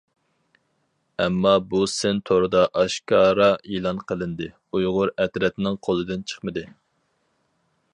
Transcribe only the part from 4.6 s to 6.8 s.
ئۇيغۇر ئەترەتنىڭ قولىدىن چىقمىدى.